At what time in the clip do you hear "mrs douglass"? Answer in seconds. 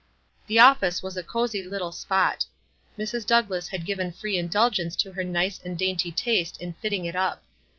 2.97-3.67